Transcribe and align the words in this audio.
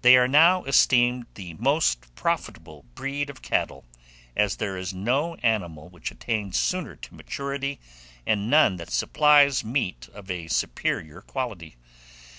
They 0.00 0.16
are 0.16 0.26
now 0.26 0.64
esteemed 0.64 1.26
the 1.34 1.52
most 1.52 2.14
profitable 2.14 2.86
breed 2.94 3.28
of 3.28 3.42
cattle, 3.42 3.84
as 4.34 4.56
there 4.56 4.78
is 4.78 4.94
no 4.94 5.34
animal 5.42 5.90
which 5.90 6.10
attains 6.10 6.56
sooner 6.58 6.96
to 6.96 7.14
maturity, 7.14 7.78
and 8.26 8.48
none 8.48 8.76
that 8.76 8.88
supplies 8.88 9.62
meat 9.64 10.08
of 10.14 10.30
a 10.30 10.48
superior 10.48 11.20
quality. 11.20 11.76